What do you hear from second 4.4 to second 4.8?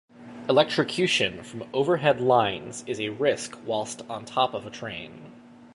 of a